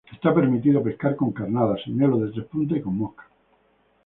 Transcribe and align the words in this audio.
Está 0.15 0.33
permitido 0.33 0.81
pescar 0.81 1.15
con 1.15 1.31
carnada, 1.31 1.75
señuelos 1.77 2.21
de 2.21 2.31
tres 2.31 2.45
puntas 2.47 2.79
y 2.79 2.81
con 2.81 2.97
mosca. 2.97 3.23